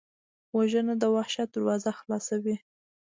[0.57, 2.55] وژنه د وحشت دروازه خلاصوي